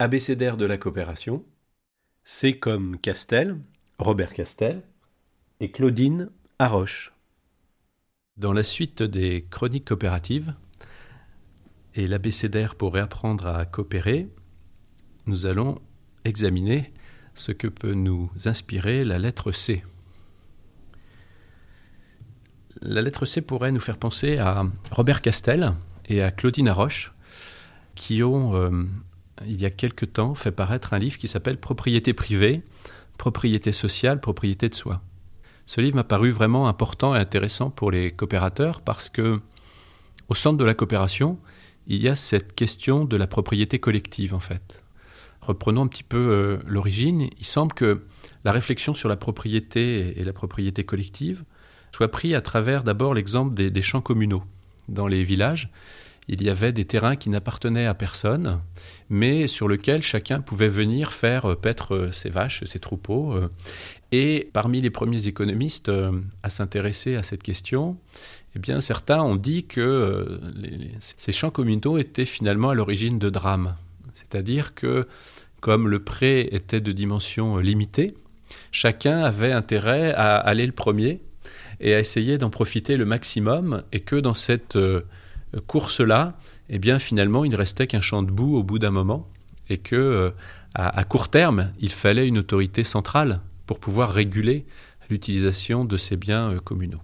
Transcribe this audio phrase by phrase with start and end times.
[0.00, 1.44] Abécédaire de la coopération,
[2.24, 3.60] c'est comme Castel,
[3.98, 4.82] Robert Castel,
[5.60, 7.12] et Claudine Arroche.
[8.36, 10.54] Dans la suite des chroniques coopératives
[11.94, 14.28] et l'abécédaire pour réapprendre à coopérer,
[15.26, 15.76] nous allons
[16.24, 16.92] examiner
[17.34, 19.84] ce que peut nous inspirer la lettre C.
[22.82, 25.72] La lettre C pourrait nous faire penser à Robert Castel
[26.06, 27.14] et à Claudine Arroche,
[27.94, 28.84] qui ont euh,
[29.46, 32.62] il y a quelque temps, fait paraître un livre qui s'appelle Propriété privée,
[33.18, 35.02] propriété sociale, propriété de soi.
[35.66, 39.40] Ce livre m'a paru vraiment important et intéressant pour les coopérateurs parce que,
[40.28, 41.38] au centre de la coopération,
[41.86, 44.84] il y a cette question de la propriété collective en fait.
[45.40, 47.28] Reprenons un petit peu euh, l'origine.
[47.38, 48.04] Il semble que
[48.44, 51.44] la réflexion sur la propriété et la propriété collective
[51.92, 54.42] soit prise à travers d'abord l'exemple des champs communaux
[54.88, 55.70] dans les villages
[56.28, 58.60] il y avait des terrains qui n'appartenaient à personne,
[59.10, 63.34] mais sur lesquels chacun pouvait venir faire euh, paître euh, ses vaches, ses troupeaux.
[63.34, 63.48] Euh.
[64.10, 65.90] Et parmi les premiers économistes
[66.44, 67.98] à s'intéresser à cette question,
[68.54, 70.40] eh bien, certains ont dit que
[71.00, 73.74] ces champs communaux étaient finalement à l'origine de drames.
[74.12, 75.08] C'est-à-dire que,
[75.58, 78.14] comme le prêt était de dimension limitée,
[78.70, 81.20] chacun avait intérêt à aller le premier
[81.80, 84.78] et à essayer d'en profiter le maximum, et que dans cette
[85.60, 86.36] course-là,
[86.68, 89.28] eh bien finalement, il ne restait qu'un champ de boue au bout d'un moment,
[89.68, 90.30] et que euh,
[90.74, 94.66] à, court terme, il fallait une autorité centrale pour pouvoir réguler
[95.08, 97.00] l'utilisation de ces biens euh, communaux.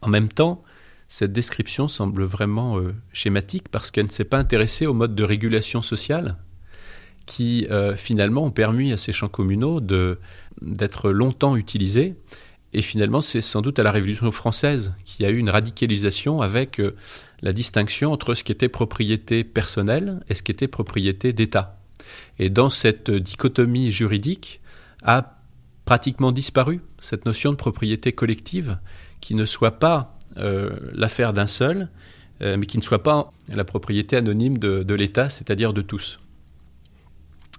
[0.00, 0.62] En même temps,
[1.08, 5.24] cette description semble vraiment euh, schématique parce qu'elle ne s'est pas intéressée au mode de
[5.24, 6.36] régulation sociale
[7.26, 12.16] qui finalement ont permis à ces champs communaux d'être longtemps utilisés
[12.72, 16.40] et finalement, c'est sans doute à la Révolution française qu'il y a eu une radicalisation
[16.40, 16.94] avec euh,
[17.42, 21.80] la distinction entre ce qui était propriété personnelle et ce qui était propriété d'État.
[22.38, 24.60] Et dans cette dichotomie juridique
[25.02, 25.40] a
[25.84, 28.78] pratiquement disparu cette notion de propriété collective
[29.20, 31.88] qui ne soit pas euh, l'affaire d'un seul,
[32.40, 36.20] euh, mais qui ne soit pas la propriété anonyme de, l'État, c'est-à-dire de tous.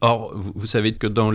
[0.00, 1.32] Or, vous, savez que dans,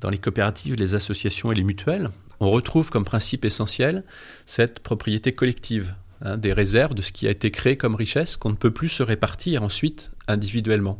[0.00, 2.10] dans les coopératives, les associations et les mutuelles,
[2.42, 4.04] on retrouve comme principe essentiel
[4.46, 8.50] cette propriété collective, hein, des réserves de ce qui a été créé comme richesse qu'on
[8.50, 10.98] ne peut plus se répartir ensuite individuellement.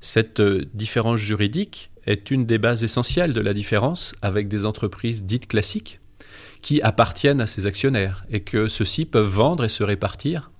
[0.00, 5.22] Cette euh, différence juridique est une des bases essentielles de la différence avec des entreprises
[5.24, 6.00] dites classiques
[6.62, 10.52] qui appartiennent à ses actionnaires et que ceux-ci peuvent vendre et se répartir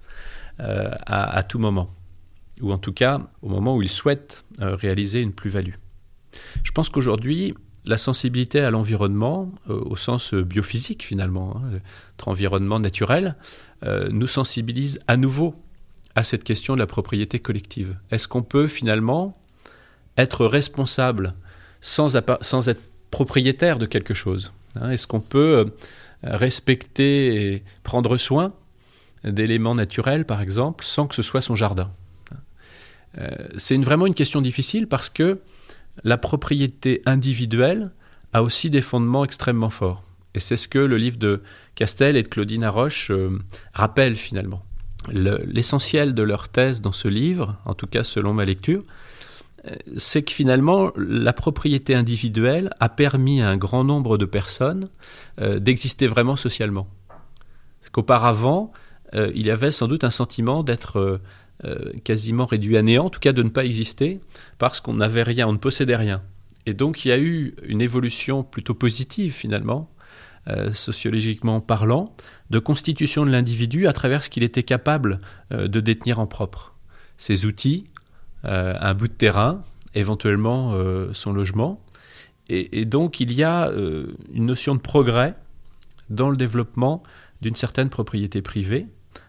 [0.61, 1.89] euh, à, tout moment,
[2.61, 5.75] ou en tout cas au moment où ils souhaitent euh, réaliser une plus-value.
[6.63, 11.81] Je pense qu'aujourd'hui, la sensibilité à l'environnement, euh, au sens euh, biophysique finalement, hein,
[12.13, 13.37] notre environnement naturel,
[13.85, 15.55] euh, nous sensibilise à nouveau
[16.15, 17.97] à cette question de la propriété collective.
[18.11, 19.37] Est-ce qu'on peut finalement
[20.17, 21.35] être responsable
[21.81, 24.91] sans, être propriétaire de quelque chose hein?
[24.91, 25.73] Est-ce qu'on peut
[26.23, 28.53] respecter et prendre soin
[29.25, 31.91] d'éléments naturels, par exemple, sans que ce soit son jardin
[33.57, 35.41] C'est vraiment une question difficile parce que
[36.05, 37.91] la propriété individuelle
[38.33, 40.03] a aussi des fondements extrêmement forts.
[40.35, 41.43] Et c'est ce que le livre de
[41.75, 43.39] Castel et de Claudine Arroche euh,
[43.75, 44.65] rappelle finalement.
[45.11, 48.83] L'essentiel de leur thèse dans ce livre, en tout cas selon ma lecture,
[49.67, 54.89] euh, c'est que finalement la propriété individuelle a permis à un grand nombre de personnes
[55.41, 56.89] euh, d'exister vraiment socialement.
[57.91, 58.73] Qu'auparavant,
[59.15, 61.21] il y avait sans doute un sentiment d'être
[61.65, 64.21] euh, quasiment réduit à néant, en tout cas de ne pas exister,
[64.59, 66.21] parce qu'on n'avait rien, on ne possédait rien.
[66.67, 69.89] Et donc il y a eu une évolution plutôt positive finalement,
[70.49, 72.17] euh, sociologiquement parlant,
[72.51, 75.21] de constitution de l'individu à travers ce qu'il était capable
[75.53, 76.75] euh, de détenir en propre.
[77.17, 77.87] Ses outils,
[78.43, 79.63] un bout de terrain,
[79.95, 80.75] éventuellement
[81.13, 81.81] son logement.
[82.49, 83.71] Et, et, donc il y a
[84.33, 85.37] une notion de progrès
[86.11, 87.05] dans le développement
[87.41, 88.89] d'une certaine propriété privée,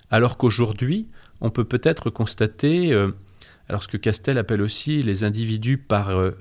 [0.10, 1.08] alors qu'aujourd'hui,
[1.42, 3.12] on peut peut-être constater, euh,
[3.68, 6.32] alors ce que Castel appelle aussi les individus par euh,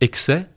[0.00, 0.48] excès,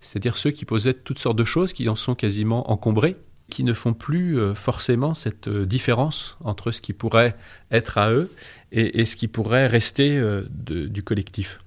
[0.00, 3.16] c'est-à-dire ceux qui possèdent toutes sortes de choses, qui en sont quasiment encombrés,
[3.50, 7.34] qui ne font plus euh, forcément cette différence entre ce qui pourrait
[7.70, 8.30] être à eux
[8.72, 10.20] et, ce qui pourrait rester
[10.50, 11.60] du collectif.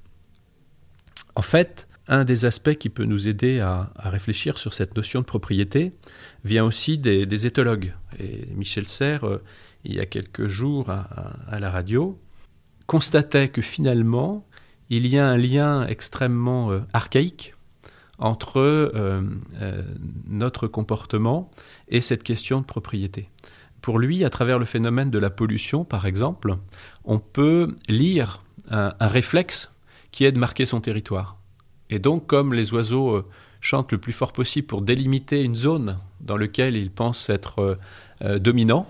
[1.35, 5.25] En fait, un des aspects qui peut nous aider à, réfléchir sur cette notion de
[5.25, 5.93] propriété
[6.43, 7.93] vient aussi des, éthologues.
[8.19, 9.39] Et Michel Serres,
[9.87, 12.19] il y a quelques jours à, la radio,
[12.85, 14.45] constatait que finalement,
[14.89, 17.55] il y a un lien extrêmement euh, archaïque
[18.19, 19.21] entre euh,
[20.27, 21.51] notre comportement
[21.87, 23.29] et cette question de propriété.
[23.81, 26.57] Pour lui, à travers le phénomène de la pollution, par exemple,
[27.05, 29.71] on peut lire un réflexe
[30.11, 31.37] qui est de marquer son territoire.
[31.89, 33.25] Et donc, comme les oiseaux euh,
[33.61, 37.75] chantent le plus fort possible pour délimiter une zone dans laquelle ils pensent être euh,
[38.23, 38.89] euh, dominants,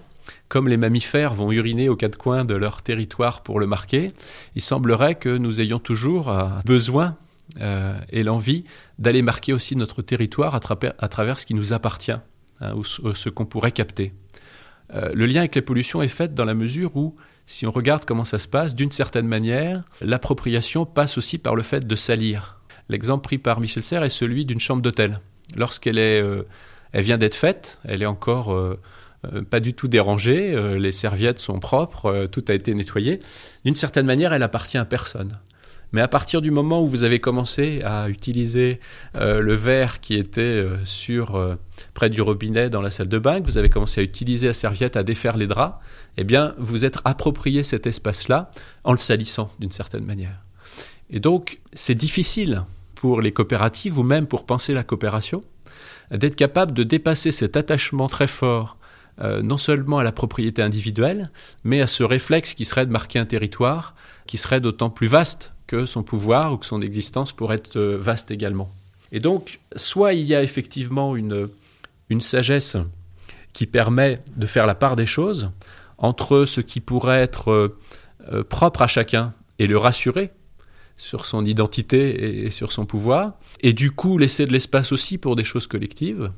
[0.50, 4.12] comme les mammifères vont uriner aux quatre coins de leur territoire pour le marquer,
[4.56, 6.34] il semblerait que nous ayons toujours
[6.66, 7.18] besoin
[8.12, 8.66] et l'envie
[9.00, 13.46] d'aller marquer aussi notre territoire à, travers, ce qui nous appartient hein, ou ce qu'on
[13.46, 14.14] pourrait capter.
[14.94, 17.16] le lien avec les pollutions est fait dans la mesure où,
[17.46, 21.64] si on regarde comment ça se passe, d'une certaine manière, l'appropriation passe aussi par le
[21.64, 22.58] fait de salir.
[22.90, 25.20] L'exemple pris par Michel Serres est celui d'une chambre d'hôtel.
[25.56, 26.44] Lorsqu'elle est, euh,
[26.92, 28.76] elle vient d'être faite, elle est encore euh, euh,
[29.50, 33.20] pas du tout dérangée, les serviettes sont propres, tout a été nettoyé.
[33.66, 35.40] D'une certaine manière, elle appartient à personne.
[35.94, 38.82] Mais à partir du moment où vous avez commencé à utiliser
[39.16, 41.58] le verre qui était sur
[41.94, 44.54] près du robinet dans la salle de bain, que vous avez commencé à utiliser la
[44.54, 45.78] serviette à défaire les draps,
[46.18, 48.52] eh bien, vous êtes approprié cet espace-là
[48.84, 50.42] en le salissant d'une certaine manière.
[51.10, 52.64] Et donc, c'est difficile
[52.96, 55.44] pour les coopératives ou même pour penser la coopération,
[56.12, 58.78] d'être capable de dépasser cet attachement très fort
[59.20, 61.32] euh, non seulement à la propriété individuelle,
[61.64, 63.96] mais à ce réflexe qui serait de marquer un territoire
[64.28, 67.98] qui serait d'autant plus vaste que son pouvoir ou que son existence pourrait être euh,
[67.98, 68.72] vaste également.
[69.12, 71.50] Et donc, soit il y a effectivement une,
[72.10, 72.78] une sagesse
[73.54, 75.50] qui permet de faire la part des choses
[75.98, 77.52] entre ce qui pourrait être
[78.32, 80.32] euh, propre à chacun et le rassurer,
[80.98, 85.36] sur son identité et sur son pouvoir, et du coup laisser de l'espace aussi pour
[85.36, 86.32] des choses collectives,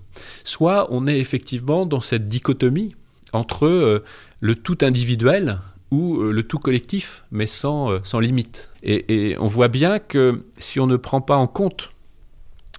[0.43, 2.93] soit on est effectivement dans cette dichotomie
[3.33, 4.03] entre euh,
[4.41, 5.59] le tout individuel
[5.91, 8.71] ou euh, le tout collectif, mais sans, euh, sans limite.
[8.83, 11.91] Et, on voit bien que si on ne prend pas en compte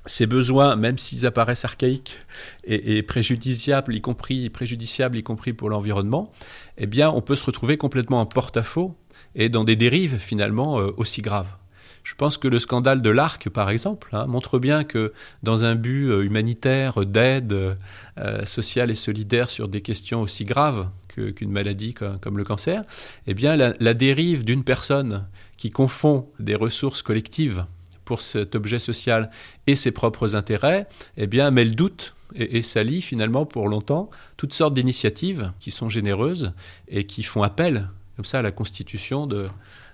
[0.06, 2.16] ces besoins, même s'ils apparaissent archaïques
[2.64, 6.32] et, préjudiciables, y compris préjudiciables, y compris pour l'environnement,
[6.78, 8.96] eh bien, on peut se retrouver complètement en porte-à-faux
[9.34, 11.59] et dans des dérives finalement aussi graves.
[12.02, 15.12] Je pense que le scandale de l'Arc, par exemple, hein, montre bien que
[15.42, 17.76] dans un but euh, humanitaire, d'aide
[18.18, 22.84] euh, sociale et solidaire sur des questions aussi graves qu'une maladie comme, le cancer,
[23.26, 25.26] eh bien la, dérive d'une personne
[25.56, 27.66] qui confond des ressources collectives
[28.04, 29.30] pour cet objet social
[29.66, 30.86] et ses propres intérêts,
[31.16, 35.70] eh bien met le doute et, et salit finalement pour longtemps toutes sortes d'initiatives qui
[35.70, 36.52] sont généreuses
[36.88, 39.48] et qui font appel comme ça à la constitution de,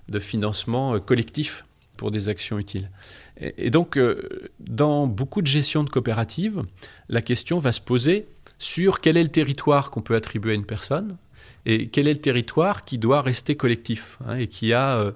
[0.09, 1.66] de financement euh, collectif
[1.97, 2.91] pour des actions utiles.
[3.39, 6.63] Et, donc, euh, dans beaucoup de gestions de coopératives,
[7.09, 8.29] la question va se poser
[8.59, 11.19] sur quel est le territoire qu'on peut attribuer à une personne
[11.65, 15.13] et quel est le territoire qui doit rester collectif hein, et qui a euh,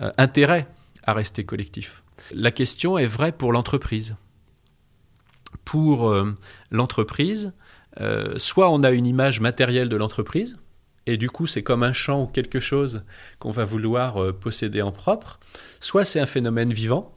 [0.00, 0.66] euh, intérêt
[1.04, 2.02] à rester collectif.
[2.32, 4.16] La question est vraie pour l'entreprise.
[5.64, 6.14] Pour
[6.70, 7.52] l'entreprise,
[8.36, 10.58] soit on a une image matérielle de l'entreprise,
[11.06, 13.02] et du coup c'est comme un champ ou quelque chose
[13.38, 15.40] qu'on va vouloir euh, posséder en propre,
[15.80, 17.16] soit c'est un phénomène vivant,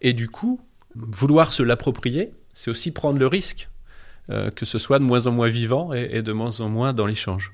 [0.00, 0.60] et du coup
[0.94, 3.68] vouloir se l'approprier, c'est aussi prendre le risque
[4.28, 7.06] euh, que ce soit de moins en moins vivant et, de moins en moins dans
[7.06, 7.52] l'échange.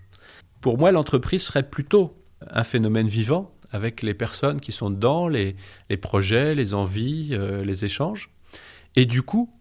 [0.62, 2.16] Pour moi, l'entreprise serait plutôt
[2.48, 5.54] un phénomène vivant avec les personnes qui sont dedans, les,
[6.00, 8.30] projets, les envies, euh, les échanges.
[8.96, 9.52] Et du coup,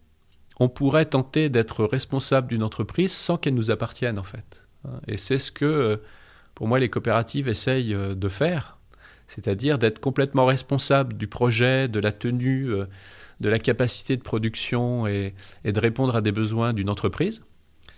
[0.62, 4.61] on pourrait tenter d'être responsable d'une entreprise sans qu'elle nous appartienne en fait.
[5.08, 5.98] Et c'est ce que, euh,
[6.56, 8.78] pour moi, les coopératives essayent euh, de faire,
[9.28, 12.86] c'est-à-dire d'être complètement responsable du projet, de la tenue, euh,
[13.40, 15.34] de la capacité de production et,
[15.64, 17.44] de répondre à des besoins d'une entreprise,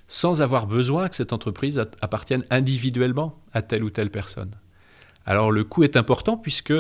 [0.08, 4.52] sans avoir besoin que cette entreprise appartienne individuellement à telle ou telle personne.
[5.25, 6.74] Alors le coût est important puisque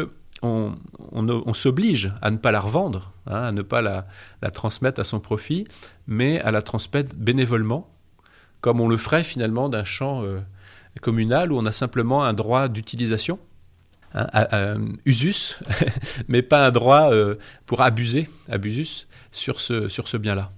[0.43, 4.05] on, s'oblige à ne pas la revendre, hein, à ne pas la,
[4.51, 5.65] transmettre à son profit,
[6.07, 7.92] mais à la transmettre bénévolement
[8.63, 10.39] comme on le ferait finalement d'un champ euh,
[11.01, 13.37] communal où on a simplement un droit d'utilisation,
[14.13, 15.59] hein, usus,
[16.29, 20.53] mais pas un droit euh, pour abuser, abusus, sur ce, sur ce bien-là.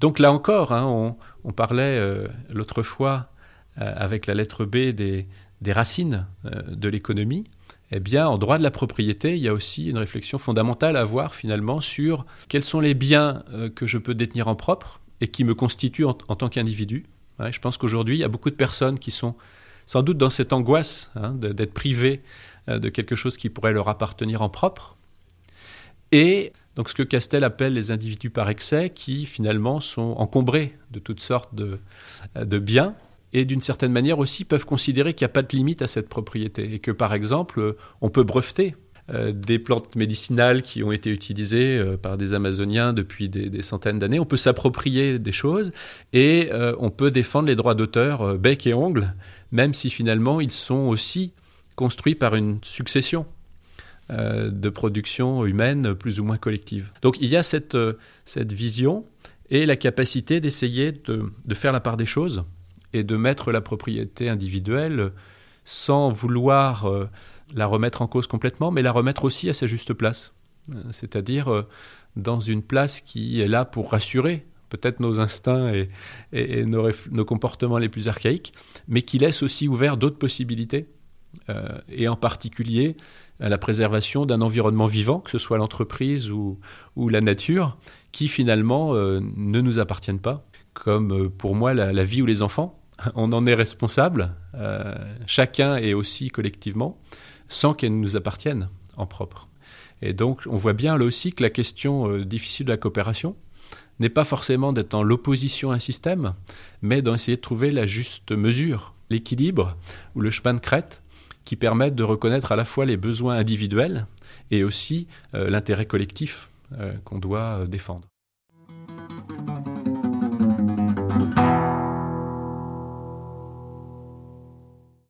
[0.00, 3.30] Donc là encore, hein, on, parlait euh, l'autre fois
[3.76, 5.26] avec la lettre B des,
[5.62, 7.44] des racines de l'économie.
[7.90, 11.00] Eh bien, en droit de la propriété, il y a aussi une réflexion fondamentale à
[11.00, 13.44] avoir finalement sur quels sont les biens
[13.74, 17.04] que je peux détenir en propre et qui me constituent en tant qu'individu,
[17.40, 19.34] je pense qu'aujourd'hui, il y a beaucoup de personnes qui sont
[19.84, 22.22] sans doute dans cette angoisse hein, d'être privées
[22.68, 24.96] euh, de quelque chose qui pourrait leur appartenir en propre.
[26.12, 30.98] Et Donc ce que Castel appelle les individus par excès, qui finalement sont encombrés de
[30.98, 31.78] toutes sortes de,
[32.34, 32.94] de biens,
[33.32, 36.08] et d'une certaine manière aussi peuvent considérer qu'il n'y a pas de limite à cette
[36.08, 41.10] propriété, et que par exemple, on peut breveter euh, des plantes médicinales qui ont été
[41.10, 44.18] utilisées euh, par des Amazoniens depuis des, centaines d'années.
[44.18, 45.70] On peut s'approprier des choses
[46.12, 49.14] et euh, on peut défendre les droits d'auteur bec et ongle,
[49.52, 51.32] même si finalement ils sont aussi
[51.76, 53.26] construits par une succession
[54.08, 56.92] de productions humaines plus ou moins collectives.
[57.02, 57.76] Donc il y a cette,
[58.24, 59.04] cette vision
[59.50, 62.44] et la capacité d'essayer de, de, faire la part des choses
[62.92, 65.10] et de mettre la propriété individuelle
[65.66, 66.88] sans vouloir
[67.54, 70.32] la remettre en cause complètement, mais la remettre aussi à sa juste place.
[70.74, 71.62] Euh, c'est-à-dire euh,
[72.16, 75.72] dans une place qui est là pour rassurer peut-être nos instincts
[76.32, 78.52] et, nos, comportements les plus archaïques,
[78.88, 80.88] mais qui laisse aussi ouvert d'autres possibilités,
[81.48, 82.96] euh, et en particulier
[83.38, 86.58] à la préservation d'un environnement vivant, que ce soit l'entreprise ou,
[86.96, 87.78] la nature,
[88.10, 90.44] qui finalement ne nous appartiennent pas,
[90.74, 92.82] comme pour moi la, vie ou les enfants.
[93.14, 94.30] On en est responsable,
[95.26, 96.98] chacun et aussi collectivement
[97.48, 99.48] sans qu'elles nous appartiennent en propre.
[100.02, 103.36] Et donc, on voit bien là aussi que la question euh, difficile de la coopération
[103.98, 106.34] n'est pas forcément d'être en l'opposition à un système,
[106.82, 109.76] mais d'essayer de trouver la juste mesure, l'équilibre
[110.14, 111.02] ou le chemin de crête
[111.44, 114.06] qui permettent de reconnaître à la fois les besoins individuels
[114.50, 118.06] et aussi euh, l'intérêt collectif euh, qu'on doit défendre.